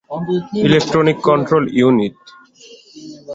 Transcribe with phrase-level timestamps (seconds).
[0.67, 2.17] Electronic control unit.